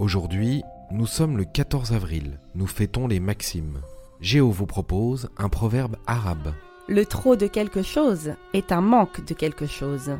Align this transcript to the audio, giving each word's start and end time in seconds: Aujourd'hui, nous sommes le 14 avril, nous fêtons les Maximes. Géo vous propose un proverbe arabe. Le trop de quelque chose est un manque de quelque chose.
Aujourd'hui, 0.00 0.62
nous 0.90 1.04
sommes 1.04 1.36
le 1.36 1.44
14 1.44 1.92
avril, 1.92 2.40
nous 2.54 2.66
fêtons 2.66 3.06
les 3.06 3.20
Maximes. 3.20 3.82
Géo 4.22 4.50
vous 4.50 4.64
propose 4.64 5.28
un 5.36 5.50
proverbe 5.50 5.96
arabe. 6.06 6.54
Le 6.88 7.04
trop 7.04 7.36
de 7.36 7.46
quelque 7.46 7.82
chose 7.82 8.32
est 8.54 8.72
un 8.72 8.80
manque 8.80 9.22
de 9.26 9.34
quelque 9.34 9.66
chose. 9.66 10.12